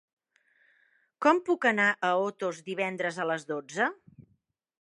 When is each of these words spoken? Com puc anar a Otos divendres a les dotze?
Com 1.25 1.41
puc 1.51 1.69
anar 1.73 1.87
a 1.91 2.11
Otos 2.31 2.65
divendres 2.71 3.23
a 3.23 3.29
les 3.33 3.49
dotze? 3.55 3.93